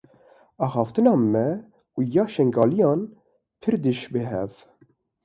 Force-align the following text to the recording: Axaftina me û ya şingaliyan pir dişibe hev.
Axaftina 0.65 1.13
me 1.33 1.49
û 1.97 1.99
ya 2.15 2.25
şingaliyan 2.33 3.01
pir 3.61 3.73
dişibe 3.83 4.23
hev. 4.31 4.51